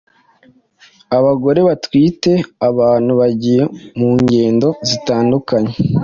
Abagore 1.17 1.59
batwite, 1.67 2.31
abantu 2.69 3.11
bagiye 3.19 3.61
mu 3.99 4.09
ngendo 4.21 4.69
zitandukanye 4.89 5.73